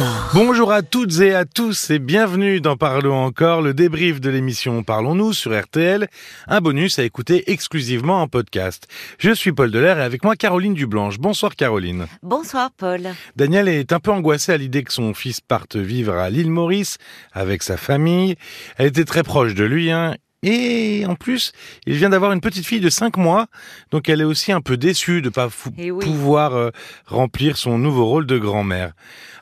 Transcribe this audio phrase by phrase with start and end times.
[0.00, 0.30] encore.
[0.34, 4.82] Bonjour à toutes et à tous et bienvenue dans Parlons encore, le débrief de l'émission
[4.82, 6.08] Parlons-nous sur RTL,
[6.46, 8.86] un bonus à écouter exclusivement en podcast.
[9.18, 11.18] Je suis Paul Delair et avec moi Caroline Dublanche.
[11.18, 12.06] Bonsoir Caroline.
[12.22, 13.02] Bonsoir Paul.
[13.36, 16.98] Daniel est un peu angoissée à l'idée que son fils parte vivre à l'île Maurice
[17.32, 18.36] avec sa famille.
[18.76, 21.52] Elle était très proche de lui, hein, et en plus,
[21.86, 23.46] il vient d'avoir une petite fille de 5 mois,
[23.90, 26.02] donc elle est aussi un peu déçue de pas Eh oui.
[26.02, 26.70] pouvoir euh,
[27.04, 28.92] remplir son nouveau rôle de grand-mère.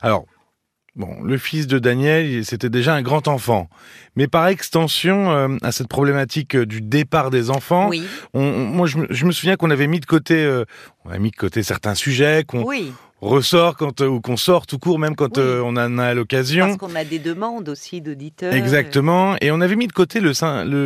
[0.01, 0.25] Alors,
[0.99, 3.67] bon, le fils de Daniel, c'était déjà un grand enfant,
[4.15, 8.03] mais par extension euh, à cette problématique euh, du départ des enfants, Oui,
[8.35, 10.65] on- on- moi je me, je me souviens qu'on avait mis de côté, euh,
[11.05, 14.77] on a mis de côté certains sujets qu'on oui, ressort quand ou qu'on sort tout
[14.77, 15.43] court, même quand Oui.
[15.43, 16.67] euh, on en a l'occasion.
[16.67, 18.53] parce qu'on a des demandes aussi d'auditeurs.
[18.53, 19.35] Exactement.
[19.41, 20.31] Et on avait mis de côté le,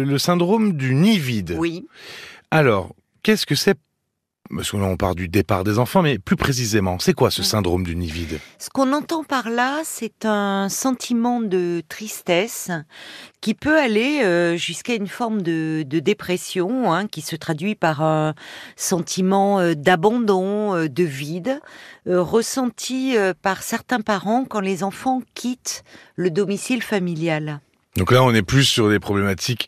[0.04, 1.56] le syndrome du nid vide.
[1.58, 1.86] Oui,
[2.52, 3.78] Alors, qu'est-ce que c'est
[4.50, 7.44] Parce que là, on part du départ des enfants, mais plus précisément, c'est quoi ce
[7.44, 12.72] syndrome du nid vide ce qu'on entend par là, c'est un sentiment de tristesse
[13.42, 18.02] qui peut aller euh, jusqu'à une forme de, de dépression, hein, qui se traduit par
[18.02, 18.36] un
[18.76, 21.60] sentiment euh, d'abandon, euh, de vide,
[22.06, 25.84] ressenti par certains parents quand les enfants quittent
[26.16, 27.62] le domicile familial.
[27.98, 29.68] Donc là, on est plus sur des problématiques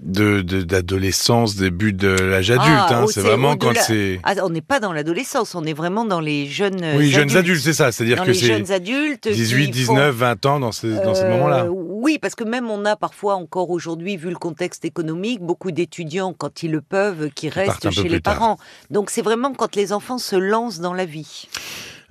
[0.00, 2.68] de d'adolescence, début de l'âge adulte.
[2.68, 3.06] Ah, hein.
[3.10, 4.20] c'est vraiment quand c'est...
[4.22, 7.62] Ah, on n'est pas dans l'adolescence, on est vraiment dans les jeunes Oui, jeunes adultes,
[7.62, 7.90] c'est ça.
[7.90, 9.26] C'est-à-dire que les c'est jeunes adultes.
[9.28, 11.66] 18, qui font- 19, 20 ans dans ces, dans ces Euh, moments-là.
[11.68, 16.32] Oui, parce que même on a parfois encore aujourd'hui, vu le contexte économique, beaucoup d'étudiants,
[16.32, 18.34] quand ils le peuvent, qui restent chez les tard.
[18.34, 18.58] parents.
[18.90, 21.48] Donc c'est vraiment quand les enfants se lancent dans la vie.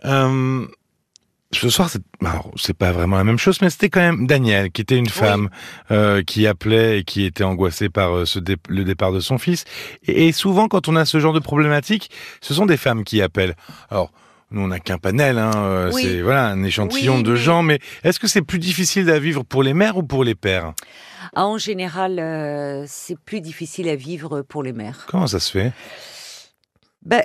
[0.04, 0.66] Euh,
[1.60, 4.72] ce soir, c'est alors, c'est pas vraiment la même chose, mais c'était quand même Daniel,
[4.72, 5.50] qui était une femme
[5.92, 9.38] euh, qui appelait et qui était angoissée par euh, ce dé- le départ de son
[9.38, 9.66] fils.
[10.06, 12.10] Et, et souvent, quand on a ce genre de problématique,
[12.42, 13.56] ce sont des femmes qui appellent.
[13.90, 14.12] Alors.
[14.52, 16.04] Nous, on n'a qu'un panel, hein, euh, Oui.
[16.04, 17.64] c'est voilà un échantillon Oui, de gens.
[17.64, 20.74] Mais est-ce que c'est plus difficile à vivre pour les mères ou pour les pères?
[21.34, 22.20] Ah, en général,
[22.88, 25.08] c'est plus difficile à vivre pour les mères.
[25.10, 25.74] Comment ça se fait?
[27.04, 27.24] Ben,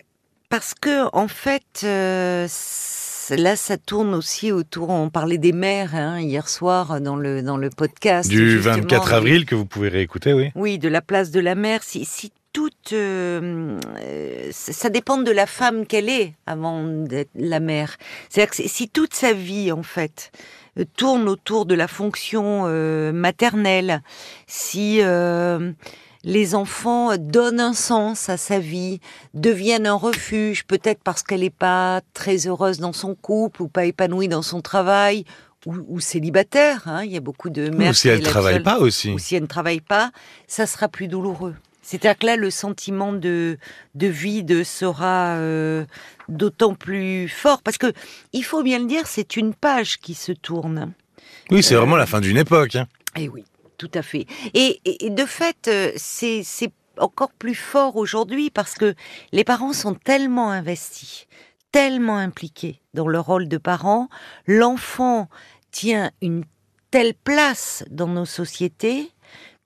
[0.48, 2.99] parce que en fait, euh, c-
[3.36, 4.90] là, ça tourne aussi autour.
[4.90, 9.08] On parlait des mères hein, hier soir dans le dans le podcast Du justement, 24
[9.08, 10.50] du- avril que vous pouvez réécouter, oui.
[10.54, 11.82] Oui, de la place de la mère.
[11.82, 17.60] Si, si toute, euh, euh, ça dépend de la femme qu'elle est avant d'être la
[17.60, 17.96] mère.
[18.28, 20.32] C'est-à-dire que si- toute sa vie, en fait,
[20.78, 24.02] euh, tourne autour de la fonction euh, maternelle,
[24.48, 25.70] si euh,
[26.24, 29.00] les enfants donnent un sens à sa vie,
[29.34, 33.84] deviennent un refuge, peut-être parce qu'elle n'est pas très heureuse dans son couple ou pas
[33.86, 35.24] épanouie dans son travail.
[35.66, 37.04] Ou, ou célibataire, hein.
[37.04, 39.10] il y a beaucoup de mères Ou si qui elle élèvent travaille pas aussi.
[39.10, 40.10] ou si elle ne travaille pas,
[40.46, 41.54] ça sera plus douloureux.
[41.82, 43.58] C'est-à-dire que là, le sentiment de,
[43.94, 45.84] de vide sera euh,
[46.30, 47.60] d'autant plus fort.
[47.60, 47.92] Parce que,
[48.32, 50.92] il faut bien le dire, c'est une page qui se tourne.
[51.50, 52.76] Oui, c'est Euh, vraiment la fin d'une époque.
[52.76, 52.86] hein.
[53.18, 53.44] Eh oui,
[53.80, 54.26] tout à fait.
[54.52, 56.42] Et, et- et de fait, euh, c'est
[56.98, 58.94] encore plus fort aujourd'hui parce que
[59.32, 61.26] les parents sont tellement investis,
[61.72, 64.08] tellement impliqués dans le rôle de parents.
[64.46, 65.28] L'enfant
[65.70, 66.44] tient une
[66.90, 69.10] telle place dans nos sociétés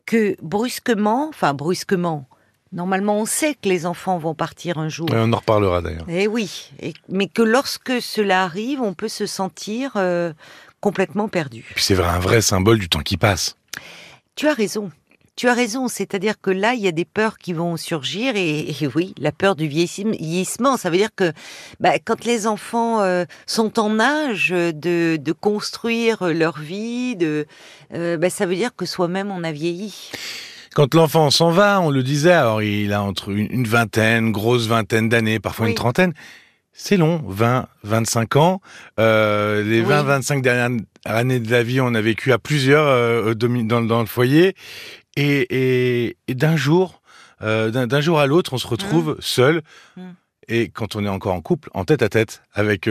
[0.07, 2.29] que brusquement, enfin brusquement,
[2.73, 5.09] normalement on sait que les enfants vont partir un jour.
[5.13, 6.07] Euh, On en reparlera d'ailleurs.
[6.09, 10.33] Eh oui, et- mais que lorsque cela arrive, on peut se sentir euh,
[10.81, 11.65] complètement perdu.
[11.77, 13.57] C'est vrai, un vrai symbole du temps qui passe.
[14.37, 14.91] Tu as raison.
[15.37, 18.61] Tu as raison, c'est-à-dire que là, il y a des peurs qui vont surgir et,
[18.71, 21.33] et oui, la peur du vieillissement, ça veut dire que
[21.81, 27.47] bah, quand les enfants euh, sont en âge de, de construire leur vie, de,
[27.95, 30.13] euh, bah, ça veut dire que soi-même on a vieilli.
[30.73, 34.67] Quand l'enfant s'en va, on le disait, alors il a entre une une vingtaine, grosse
[34.69, 35.71] vingtaine d'années, parfois Oui.
[35.73, 36.13] une trentaine.
[36.77, 38.61] C'est long, 20, 25 ans.
[38.99, 39.87] Euh, les Oui.
[39.87, 44.01] 20, 25 dernières années de la vie, on a vécu à plusieurs euh, dans, dans
[44.01, 44.57] le foyer.
[45.17, 47.01] Et, et, et d'un jour,
[47.43, 49.63] euh, d'un jour à l'autre, on se retrouve seul.
[49.97, 50.03] Mm.
[50.49, 52.91] Et quand on est encore en couple, en tête à tête avec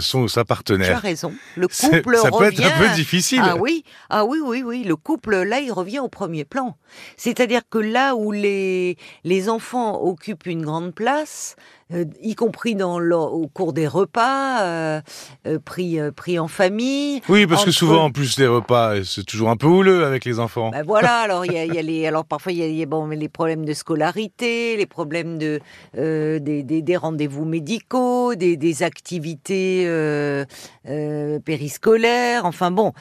[0.00, 1.34] son ou sa Tu as partenaire, raison.
[1.54, 3.42] Le couple ça peut être un peu difficile.
[3.42, 4.84] Ah oui, ah oui, oui, oui.
[4.84, 6.78] Le couple, là, il revient au premier plan.
[7.18, 11.56] C'est-à-dire que là où les, les enfants occupent une grande place,
[11.92, 15.00] euh, y compris dans le- au cours des repas, euh,
[15.46, 17.20] euh, pris, pris en famille.
[17.28, 20.38] Oui, parce que souvent, en plus, les repas, c'est toujours un peu houleux avec les
[20.40, 20.70] enfants.
[20.70, 22.74] Ben voilà, alors il y a, y a les, alors parfois il y a, il
[22.76, 25.60] y a, bon, mais les problèmes de scolarité, les problèmes de
[25.94, 29.86] des, des, des rendez-vous médicaux, des, des activités
[31.44, 32.44] périscolaires.
[32.44, 32.92] Enfin bon,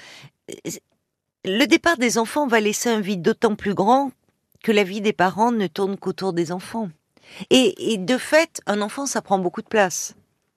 [1.45, 4.11] le départ des enfants va laisser un vide d'autant plus grand
[4.63, 6.89] que la vie des parents ne tourne qu'autour des enfants.
[7.49, 10.15] Et, et de fait, un enfant, ça prend beaucoup de place.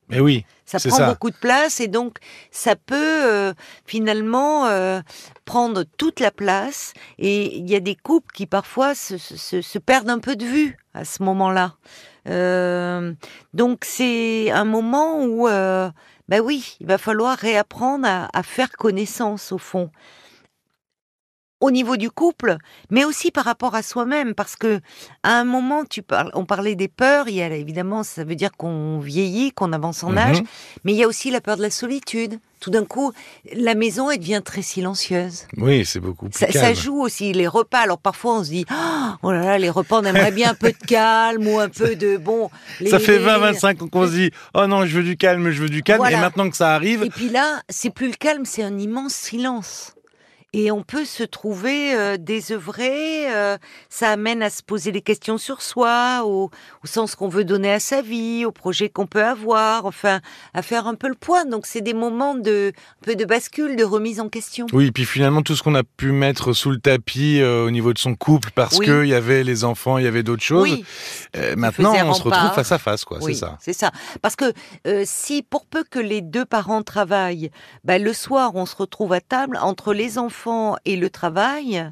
[0.09, 0.45] Mais oui.
[0.65, 2.19] Ça prend beaucoup de place et donc
[2.51, 3.53] ça peut euh,
[3.87, 5.01] finalement euh,
[5.45, 6.93] prendre toute la place.
[7.19, 10.45] Et il y a des couples qui parfois se, se, se perdent un peu de
[10.45, 11.75] vue à ce moment-là.
[12.29, 13.15] Euh,
[13.53, 19.53] donc c'est un moment où, ben oui, il va falloir réapprendre à, à faire connaissance
[19.53, 19.91] au fond
[21.61, 22.57] au niveau du couple,
[22.91, 24.81] mais aussi par rapport à soi-même, parce que
[25.23, 27.29] à un moment, tu parles, on parlait des peurs.
[27.29, 30.47] Il y a évidemment, ça veut dire qu'on vieillit, qu'on avance en âge, mhm.
[30.85, 32.39] mais il y a aussi la peur de la solitude.
[32.59, 33.13] Tout d'un coup,
[33.55, 35.47] la maison elle devient très silencieuse.
[35.59, 36.65] Oui, c'est beaucoup plus ça, calme.
[36.65, 37.81] Ça joue aussi les repas.
[37.81, 38.65] Alors parfois on se dit,
[39.23, 41.97] oh là là, les repas, on aimerait bien un peu de calme ou un peu
[41.97, 42.51] de bon.
[42.81, 45.63] Les, ça fait 20-25 ans qu'on se dit, oh non, je veux du calme, je
[45.63, 46.05] veux du calme.
[46.07, 47.03] Et maintenant que ça arrive.
[47.03, 49.96] Et puis là, c'est plus le calme, c'est un immense silence
[50.57, 53.31] et on peut se trouver euh, désœuvré.
[53.31, 53.59] Euh,
[53.91, 56.51] ça amène à se poser des questions sur soi, au,
[56.85, 60.21] sens qu'on veut donner à sa vie, au projet qu'on peut avoir, enfin,
[60.55, 61.45] à faire un peu le point.
[61.45, 64.67] Donc, c'est des moments de un peu de bascule, de remise en question.
[64.73, 67.71] Oui, et puis finalement, tout ce qu'on a pu mettre sous le tapis euh, au
[67.71, 70.43] niveau de son couple, parce que qu'il y avait les enfants, il y avait d'autres
[70.43, 70.63] choses.
[70.63, 70.85] Oui.
[71.55, 73.19] maintenant, on se retrouve face à face, quoi.
[73.21, 73.59] c'est ça.
[73.61, 73.91] C'est ça.
[74.23, 74.55] Parce que
[75.05, 77.51] si, pour peu que les deux parents travaillent,
[77.85, 80.46] ben, le soir, on se retrouve à table entre les enfants
[80.85, 81.91] et le travail,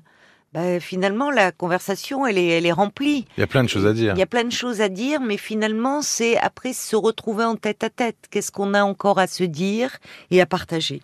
[0.53, 3.27] bah, finalement, la conversation, elle est, elle est remplie.
[3.37, 4.15] Il y a plein de choses à dire.
[4.15, 7.56] Il y a plein de choses à dire, mais finalement, c'est après se retrouver en
[7.56, 8.17] tête à tête.
[8.31, 9.99] Qu'est-ce qu'on a encore à se dire
[10.31, 11.03] et à partager?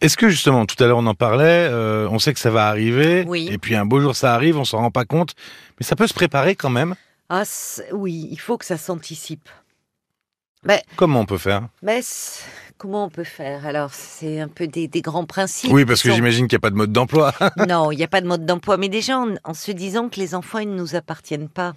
[0.00, 2.68] Est-ce que justement, tout à l'heure on en parlait, euh, on sait que ça va
[2.68, 3.48] arriver, oui.
[3.50, 5.34] et puis un beau jour ça arrive, on s'en rend pas compte,
[5.80, 6.94] mais ça peut se préparer quand même
[7.28, 7.42] Ah
[7.92, 9.48] oui, il faut que ça s'anticipe.
[10.94, 11.66] Comment on peut faire?
[12.78, 13.66] Comment on peut faire?
[13.66, 15.72] Alors, c'est un peu des, grands principes.
[15.72, 17.32] Oui, parce que j'imagine qu'il n'y a pas de mode d'emploi.
[17.68, 18.76] non, il n'y a pas de mode d'emploi.
[18.76, 21.74] Mais déjà, en, se disant que les enfants, ils ne nous appartiennent pas.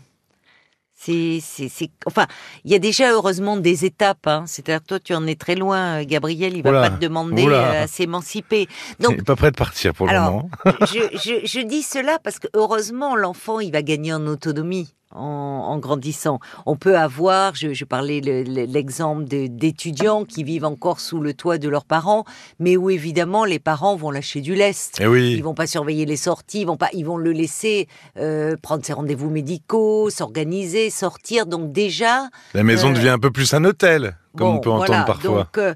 [0.97, 2.25] C'est, c'est, enfin,
[2.63, 4.27] il y a déjà heureusement des étapes.
[4.27, 4.45] Hein.
[4.47, 6.55] C'est-à-dire, toi, tu en es très loin, Gabriel.
[6.55, 8.67] Il va pas te demander euh, à s'émanciper.
[8.99, 10.49] Donc, il n'est pas prêt de partir pour le moment.
[10.65, 15.77] je, je, je dis cela parce que heureusement, l'enfant, il va gagner en autonomie en,
[15.77, 16.39] grandissant.
[16.65, 21.69] On peut avoir, je, je parlais l'exemple d'étudiants qui vivent encore sous le toit de
[21.69, 22.25] leurs parents,
[22.59, 24.99] mais où évidemment les parents vont lâcher du lest.
[25.01, 25.33] Eh oui.
[25.33, 28.85] Ils vont pas surveiller les sorties, ils vont pas, ils vont le laisser euh, prendre
[28.85, 31.45] ses rendez-vous médicaux, s'organiser, sortir.
[31.45, 35.05] Donc déjà, la maison euh, devient un peu plus un hôtel comme on peut entendre
[35.05, 35.43] parfois.
[35.43, 35.73] Donc, euh,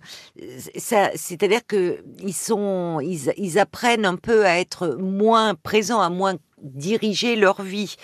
[0.76, 6.36] c'est-à-dire que ils sont, ils, ils, apprennent un peu à être moins présents, à moins
[6.62, 7.96] diriger leur vie.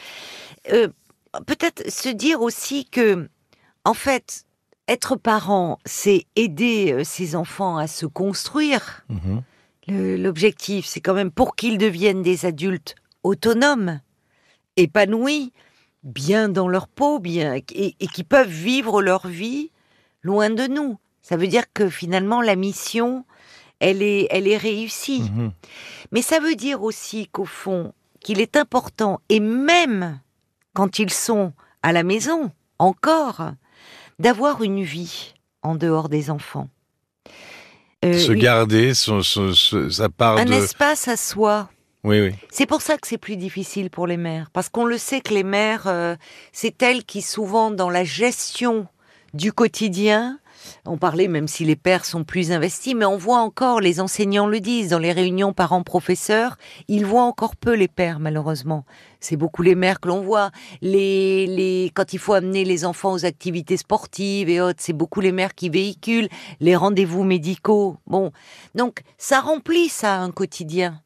[0.71, 0.87] Euh,
[1.45, 3.27] peut-être se dire aussi que,
[3.83, 4.45] en fait,
[4.87, 9.05] être parent, c'est aider euh, ses enfants à se construire.
[9.09, 9.41] Mhm.
[9.87, 13.99] L'objectif, c'est quand même pour qu'ils deviennent des adultes autonomes,
[14.77, 15.53] épanouis,
[16.01, 19.69] bien dans leur peau, bien et, qui peuvent vivre leur vie
[20.23, 20.97] loin de nous.
[21.21, 23.25] Ça veut dire que finalement la mission,
[23.79, 25.29] elle est, elle est réussie.
[25.31, 25.51] Mhm.
[26.11, 30.19] Mais ça veut dire aussi qu'au fond, qu'il est important et même
[30.75, 33.51] quand ils sont à la maison, encore,
[34.19, 35.33] d'avoir une vie
[35.63, 36.69] en dehors des enfants.
[38.03, 40.53] Euh, se garder son, sa part un de...
[40.53, 41.69] espace à soi.
[42.03, 42.35] Oui, oui.
[42.51, 45.33] C'est pour ça que c'est plus difficile pour les mères, parce qu'on le sait que
[45.33, 46.15] les mères, euh,
[46.51, 48.87] c'est elles qui souvent dans la gestion
[49.33, 50.39] du quotidien
[50.85, 54.47] on parlait, même si les pères sont plus investis, mais on voit encore, les enseignants
[54.47, 58.85] le disent, dans les réunions parents-professeurs, ils voient encore peu les pères, malheureusement.
[59.19, 60.51] C'est beaucoup les mères que l'on voit.
[60.81, 65.21] Les, les, quand il faut amener les enfants aux activités sportives et autres, c'est beaucoup
[65.21, 67.97] les mères qui véhiculent les rendez-vous médicaux.
[68.05, 68.31] Bon.
[68.75, 71.01] Donc, ça remplit ça un quotidien.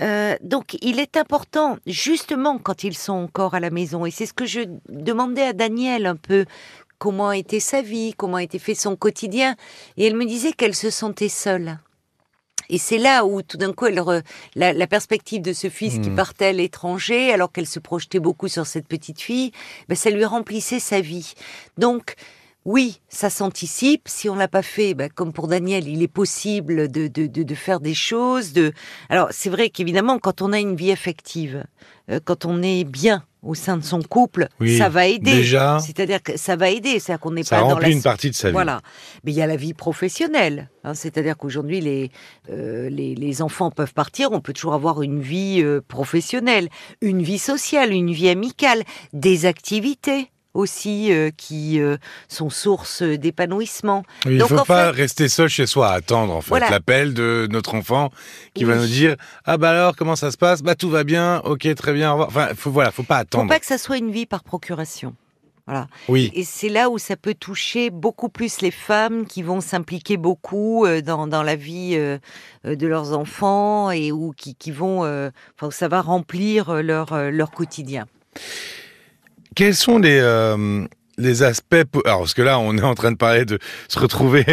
[0.00, 4.26] Euh, donc, il est important, justement, quand ils sont encore à la maison, et c'est
[4.26, 6.44] ce que je demandais à Daniel un peu,
[6.98, 9.56] comment était sa vie, comment était fait son quotidien,
[9.96, 11.78] et elle me disait qu'elle se sentait seule.
[12.68, 14.02] Et c'est là où tout d'un coup, elle
[14.54, 16.16] la, perspective de ce fils qui hmm.
[16.16, 19.52] partait à l'étranger, alors qu'elle se projetait beaucoup sur cette petite fille,
[19.88, 21.34] ben, ça lui remplissait sa vie.
[21.78, 22.16] Donc,
[22.66, 24.08] oui, ça s'anticipe.
[24.08, 27.44] Si on l'a pas fait, ben, comme pour Daniel, il est possible de, de, de,
[27.44, 28.52] de faire des choses.
[28.52, 28.72] De...
[29.08, 31.64] Alors, c'est vrai qu'évidemment, quand on a une vie affective,
[32.10, 35.30] euh, quand on est bien au sein de son couple, ça va aider.
[35.30, 37.88] Déjà, c'est-à-dire que ça va aider, c'est-à-dire qu'on n'est pas dans la...
[37.88, 38.52] une partie de sa vie.
[38.52, 38.80] Voilà,
[39.22, 40.68] mais il y a la vie professionnelle.
[40.82, 42.10] Hein, c'est-à-dire qu'aujourd'hui, les,
[42.50, 46.68] euh, les, les enfants peuvent partir, on peut toujours avoir une vie euh, professionnelle,
[47.00, 48.82] une vie sociale, une vie amicale,
[49.12, 51.96] des activités aussi euh, qui euh,
[52.28, 54.04] sont source d'épanouissement.
[54.24, 57.74] Il ne faut pas rester seul chez soi à attendre en fait l'appel de notre
[57.74, 58.10] enfant
[58.54, 60.62] qui va nous dire ah bah alors comment ça se passe?
[60.62, 63.44] Bah tout va bien ok très bien enfin faut voilà faut pas attendre.
[63.44, 65.14] Faut pas que ça soit une vie par procuration.
[65.66, 65.88] Voilà.
[66.08, 66.30] Oui.
[66.32, 70.86] Et c'est là où ça peut toucher beaucoup plus les femmes qui vont s'impliquer beaucoup
[70.86, 75.88] euh, dans, dans la vie de leurs enfants et où qui, qui vont, enfin, ça
[75.88, 78.06] va remplir leur, leur quotidien.
[79.56, 80.86] Quels sont les, euh,
[81.18, 81.74] les aspects...
[82.04, 83.58] Alors, parce que là, on est en train de parler de
[83.88, 84.44] se retrouver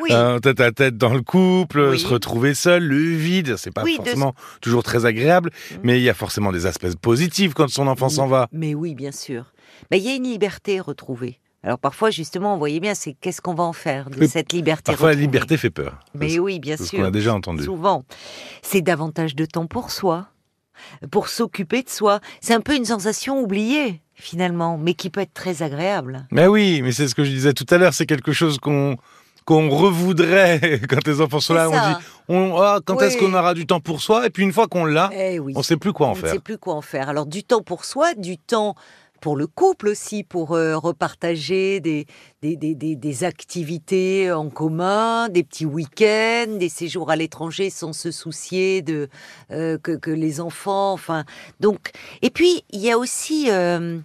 [0.00, 1.98] Oui, euh, tête à tête dans le couple, Oui.
[1.98, 5.78] se retrouver seul, le vide, c'est pas Oui, de- forcément toujours très agréable, Mhm.
[5.82, 8.14] mais il y a forcément des aspects positifs quand son enfant Oui.
[8.14, 8.48] s'en va.
[8.52, 9.52] mais oui, bien sûr.
[9.90, 11.40] Mais il y a une liberté retrouvée.
[11.64, 14.92] Alors parfois, justement, vous voyez bien, c'est qu'est-ce qu'on va en faire de cette liberté
[14.92, 15.26] Parfois, la retrouvée.
[15.26, 15.98] liberté fait peur.
[16.14, 16.98] Mais oui, bien c'est ce sûr.
[17.00, 17.64] qu'on a déjà entendu.
[17.64, 18.04] Souvent,
[18.62, 20.28] c'est davantage de temps pour soi,
[21.10, 22.20] pour s'occuper de soi.
[22.40, 26.26] C'est un peu une sensation oubliée, finalement, mais qui peut être très agréable.
[26.30, 28.96] Mais oui, mais c'est ce que je disais tout à l'heure, c'est quelque chose qu'on
[29.44, 31.68] qu'on revoudrait quand les enfants sont là.
[31.68, 34.24] On dit, on, ah, quand est-ce qu'on aura du temps pour soi?
[34.24, 35.52] Et puis une fois qu'on l'a, Eh oui.
[35.56, 36.30] on ne sait plus quoi en on ne faire.
[36.30, 37.08] sait plus quoi en faire.
[37.08, 38.76] Alors du temps pour soi, du temps
[39.22, 42.06] pour le couple aussi, pour euh, repartager des,
[42.42, 48.10] des, des, des, activités en commun, des petits week-ends, des séjours à l'étranger sans se
[48.10, 49.08] soucier de
[49.52, 50.92] euh, que, les enfants.
[50.92, 51.24] Enfin,
[51.60, 51.92] donc.
[52.20, 54.00] Et puis il y a aussi euh,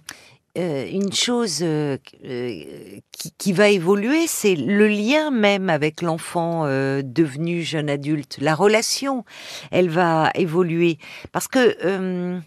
[0.54, 1.64] une chose
[2.04, 8.38] qui, qui va évoluer, c'est le lien même avec l'enfant devenu jeune adulte.
[8.40, 9.24] La relation,
[9.72, 10.98] elle va évoluer
[11.32, 12.40] parce que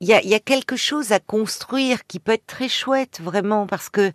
[0.00, 3.66] il y, a, y a quelque chose à construire qui peut être très chouette vraiment
[3.66, 4.12] parce que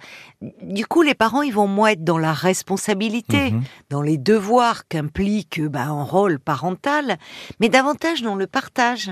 [0.61, 3.63] du coup les parents ils vont moins être dans la responsabilité, Mhm.
[3.89, 7.17] dans les devoirs qu'implique bah, un rôle parental,
[7.59, 9.11] mais davantage dans le partage.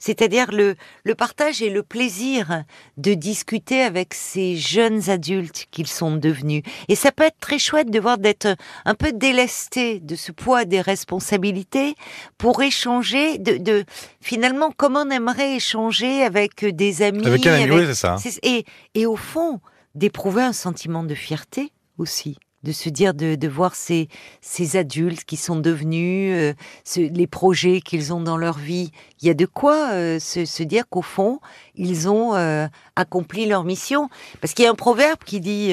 [0.00, 2.64] C'est-à-dire le, le partage et le plaisir
[2.96, 6.62] de discuter avec ces jeunes adultes qu'ils sont devenus.
[6.88, 10.64] Et ça peut être très chouette de voir d'être un peu délesté de ce poids
[10.64, 11.94] des responsabilités
[12.38, 13.84] pour échanger de, de
[14.20, 17.26] finalement comment on aimerait échanger avec des amis.
[17.26, 18.16] Avec un ami, c'est ça.
[18.42, 18.64] Et,
[18.94, 19.60] et au fond,
[19.94, 24.08] d'éprouver un sentiment de fierté aussi, de se dire de, de voir ces,
[24.40, 26.54] ces adultes qui sont devenus, euh,
[26.96, 28.90] les projets qu'ils ont dans leur vie.
[29.20, 31.40] Il y a de quoi euh, se, se dire qu'au fond,
[31.74, 34.08] ils ont euh, accompli leur mission.
[34.40, 35.68] Parce qu'il y a un proverbe qui dit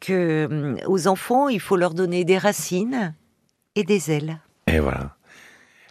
[0.00, 3.14] que hum, aux enfants, il faut leur donner des racines
[3.74, 4.40] et des ailes.
[4.66, 5.16] Et voilà.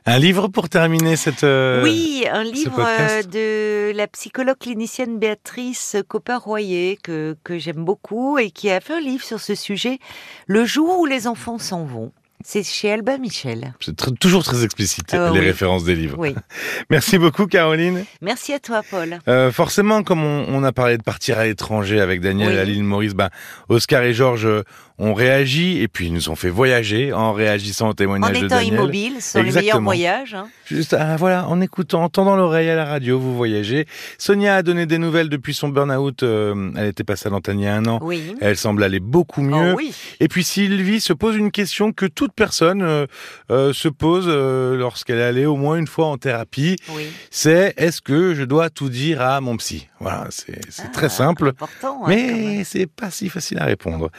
[0.07, 1.43] Un livre pour terminer cette.
[1.43, 8.39] euh, Oui, un livre euh, de la psychologue clinicienne Béatrice Copper-Royer que, que j'aime beaucoup
[8.39, 9.99] et qui a fait un livre sur ce sujet,
[10.47, 12.11] Le jour où les enfants s'en vont.
[12.45, 13.73] C'est chez Albin Michel.
[13.79, 15.45] C'est tr- toujours très explicite, Ah les oui.
[15.45, 16.15] références des livres.
[16.19, 16.35] Oui.
[16.89, 18.05] Merci beaucoup, Caroline.
[18.21, 19.19] Merci à toi, Paul.
[19.27, 22.57] Euh, forcément, comme on, on a parlé de partir à l'étranger avec Daniel Oui.
[22.57, 23.29] à l'île Maurice, ben,
[23.69, 24.63] Oscar et Georges euh,
[24.97, 28.45] ont réagi et puis ils nous ont fait voyager en réagissant au En témoignage de
[28.45, 28.73] étant Daniel.
[28.75, 29.83] immobile, ce sont les meilleurs Exactement.
[29.85, 30.33] voyages.
[30.35, 30.47] hein.
[30.65, 33.87] Juste, ah, voilà, en écoutant, en tendant l'oreille à la radio, vous voyagez.
[34.19, 36.21] Sonia a donné des nouvelles depuis son burn-out.
[36.23, 37.99] euh, elle était passée à l'antenne il y a un an.
[38.01, 38.35] Oui.
[38.41, 39.71] Elle semble aller beaucoup mieux.
[39.73, 39.93] Oh oui.
[40.19, 43.05] Et puis Sylvie se pose une question que toute personne euh,
[43.51, 46.75] euh, se pose euh, lorsqu'elle est allée au moins une fois en thérapie.
[46.89, 47.07] Oui.
[47.29, 49.87] C'est est-ce que je dois tout dire à mon psy?
[49.99, 51.53] Voilà, c'est très Ah, simple.
[51.61, 51.89] Hein.
[52.07, 54.09] Mais c'est pas si facile à répondre.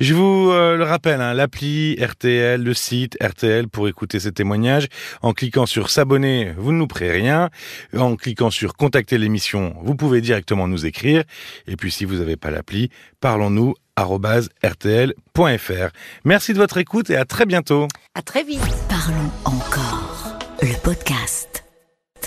[0.00, 4.86] Je vous le rappelle, hein, l'appli RTL, le site RTL pour écouter ces témoignages.
[5.20, 7.50] En cliquant sur s'abonner, vous ne nous prêtez rien.
[7.96, 11.22] En cliquant sur contacter l'émission, vous pouvez directement nous écrire.
[11.66, 13.74] Et puis si vous n'avez pas l'appli, parlons-nous
[14.64, 15.88] rtl.fr.
[16.24, 17.88] Merci de votre écoute et à très bientôt.
[18.14, 18.60] À très vite.
[18.88, 20.38] Parlons encore.
[20.62, 21.65] Le podcast.